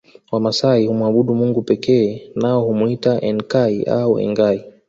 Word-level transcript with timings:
Wamasai 0.31 0.87
humwabudu 0.87 1.35
Mungu 1.35 1.61
pekee 1.61 2.31
nao 2.35 2.61
humwita 2.63 3.21
Enkai 3.21 3.83
au 3.83 4.19
Engai 4.19 4.63